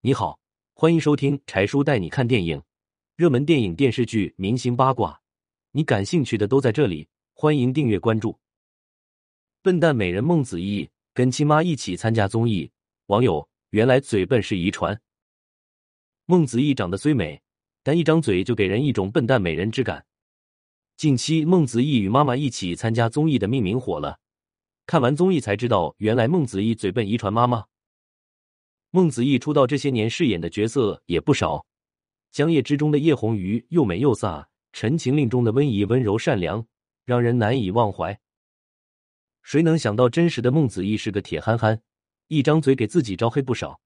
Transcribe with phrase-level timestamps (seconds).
[0.00, 0.38] 你好，
[0.74, 2.62] 欢迎收听柴叔带你看电影，
[3.16, 5.20] 热门电影、电视剧、明星八卦，
[5.72, 7.08] 你感兴趣的都在这里。
[7.34, 8.38] 欢迎订阅关注。
[9.60, 12.70] 笨蛋美人孟子义跟亲妈一起参加综艺，
[13.06, 14.96] 网友原来嘴笨是遗传。
[16.26, 17.42] 孟子义长得虽美，
[17.82, 20.06] 但一张嘴就给人一种笨蛋美人之感。
[20.96, 24.20] 近期孟子义与妈妈一起参加综艺的命名火了，
[24.86, 27.66] 看完综艺才知道，原来孟子义嘴笨遗传妈妈。
[28.90, 31.56] 孟子义出道这些年饰演的角色也不少，
[32.30, 34.42] 《江夜之》中的叶红鱼又美又飒，
[34.72, 36.66] 《陈情令》中的温宜温柔善良，
[37.04, 38.18] 让人难以忘怀。
[39.42, 41.82] 谁能想到真实的孟子义是个铁憨憨，
[42.28, 43.78] 一张嘴给自己招黑不少。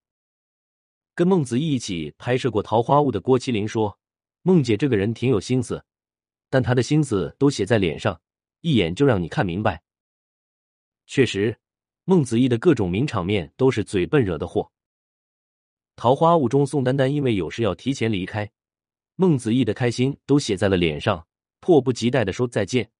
[1.16, 3.98] 跟孟子义一起拍摄过《桃花坞》的郭麒麟说
[4.42, 5.84] ：“孟姐这个人挺有心思，
[6.48, 8.20] 但她的心思都写在脸上，
[8.60, 9.82] 一眼就让你看明白。”
[11.08, 11.58] 确实，
[12.04, 14.70] 孟子义的各种名场面都是嘴笨惹的祸。
[15.94, 18.50] 桃花坞中，宋丹丹因为有事要提前离开，
[19.16, 21.26] 孟子义的开心都写在了脸上，
[21.60, 22.90] 迫不及待的说再见。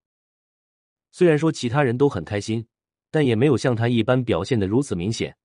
[1.10, 2.66] 虽然说其他人都很开心，
[3.10, 5.36] 但也没有像他一般表现的如此明显。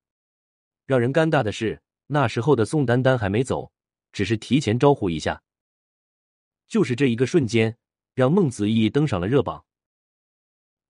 [0.85, 3.71] 让人尴尬的是，那时候的宋丹丹还没走，
[4.11, 5.41] 只是提前招呼一下。
[6.67, 7.77] 就是这一个瞬间，
[8.13, 9.65] 让孟子义登上了热榜。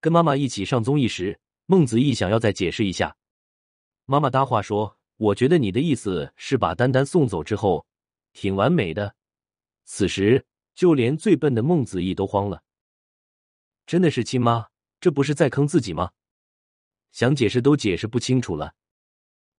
[0.02, 3.16] 跟妈妈一起上综艺时，孟子义想要再解释一下，
[4.06, 4.97] 妈妈搭话说。
[5.18, 7.86] 我觉得你的意思是把丹丹送走之后，
[8.34, 9.16] 挺完美的。
[9.84, 12.62] 此时，就连最笨的孟子义都慌了。
[13.86, 14.68] 真的是亲妈，
[15.00, 16.12] 这不是在坑自己吗？
[17.12, 18.74] 想解释都解释不清楚了。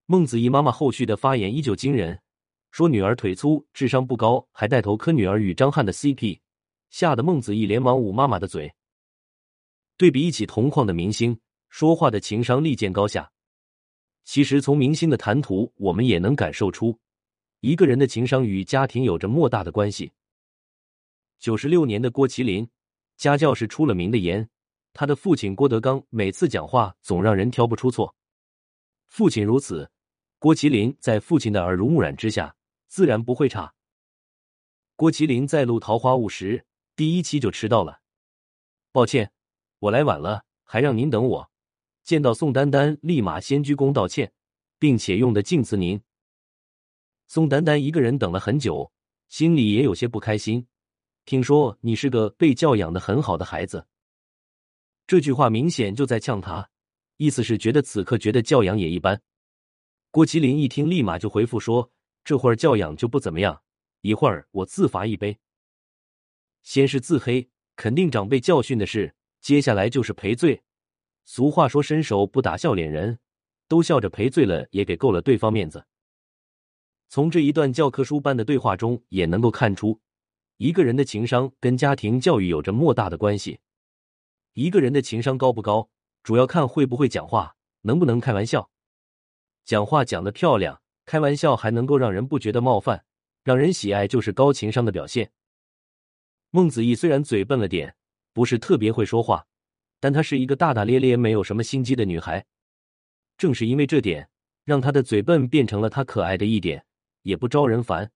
[0.07, 2.21] 孟子义妈妈后续的发言依旧惊人，
[2.71, 6.39] 说女儿腿粗，智商不高，还带头磕女儿与张翰的 CP，
[6.91, 8.73] 吓得孟子义连忙捂妈妈的嘴。
[9.97, 13.33] 对比一起同框的明星，说话的情商立见高下。
[14.31, 16.99] 其实，从明星的谈吐，我们也能感受出
[17.61, 20.13] 一个人的情商与家庭有着莫大的关系。
[21.39, 22.69] 九十六年的郭麒麟，
[23.17, 24.47] 家教是出了名的严，
[24.93, 28.15] 他的父亲郭德纲每次讲话总让人挑不出错。
[29.07, 29.91] 父亲如此，
[30.39, 32.55] 郭麒麟在父亲的耳濡目染之下，
[32.87, 33.73] 自然不会差。
[34.95, 38.01] 郭麒麟在录《桃花坞》时，第一期就迟到了，
[38.93, 39.33] 抱歉，
[39.79, 41.51] 我来晚了，还让您等我。
[42.09, 44.33] 见到宋丹丹，立马先鞠躬道歉，
[44.79, 46.01] 并且用的敬词“您”。
[47.29, 48.91] 宋丹丹一个人等了很久，
[49.29, 50.67] 心里也有些不开心。
[51.27, 53.87] 听说你是个被教养的很好的孩子，
[55.07, 56.71] 这句话明显就在呛他，
[57.19, 59.21] 意思是觉得此刻觉得教养也一般。
[60.11, 61.93] 郭麒麟一听，立马就回复说
[62.25, 63.63] ：“这会儿教养就不怎么样，
[64.01, 65.39] 一会儿我自罚一杯。
[66.63, 70.59] 先是自黑，肯定长辈教训的事，接下来就是赔罪。”
[71.31, 73.19] 俗话说：“伸手不打笑脸人”，
[73.69, 75.85] 都笑着赔罪了，也给够了对方面子。
[77.11, 80.01] 从这一段教科书般的对话中，也能够看出，
[80.57, 83.61] 一个人的情商跟家庭教育有着莫大的关系。
[84.55, 85.91] 一个人的情商高不高，
[86.23, 88.71] 主要看会不会讲话，能不能开玩笑。
[89.67, 93.05] 讲话讲得漂亮，开玩笑还能够让人不觉得冒犯，
[93.45, 95.31] 让人喜爱，就是高情商的表现。
[96.49, 97.97] 孟子义虽然嘴笨了点，
[98.33, 99.47] 不是特别会说话。
[100.01, 102.47] 但她是一个大大咧咧、没有什么心机的女孩，
[103.37, 104.29] 正是因为这点，
[104.65, 106.85] 让她的嘴笨变成了她可爱的一点，
[107.23, 108.11] 也不招人烦。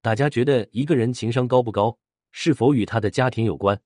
[0.00, 1.98] 大家觉得一个人情商高不高，
[2.30, 3.80] 是否与他的家庭有关？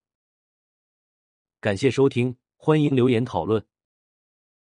[1.61, 3.65] 感谢收听，欢迎留言讨论。